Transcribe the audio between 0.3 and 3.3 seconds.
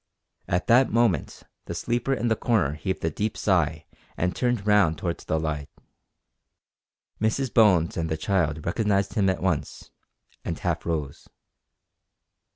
At that moment the sleeper in the corner heaved a